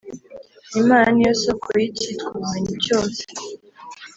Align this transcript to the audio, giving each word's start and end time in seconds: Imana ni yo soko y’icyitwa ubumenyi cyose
Imana 0.81 1.07
ni 1.15 1.23
yo 1.27 1.33
soko 1.43 1.67
y’icyitwa 1.81 2.27
ubumenyi 2.35 2.73
cyose 2.85 3.21